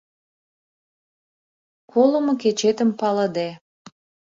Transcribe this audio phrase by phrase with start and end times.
[1.91, 3.49] Колымо кечетым палыде...